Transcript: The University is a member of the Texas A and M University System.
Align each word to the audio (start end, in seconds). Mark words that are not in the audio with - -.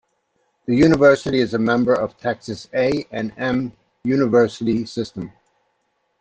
The 0.65 0.73
University 0.75 1.41
is 1.41 1.53
a 1.53 1.59
member 1.59 1.93
of 1.93 2.15
the 2.17 2.23
Texas 2.23 2.67
A 2.73 3.05
and 3.11 3.31
M 3.37 3.71
University 4.03 4.83
System. 4.87 5.31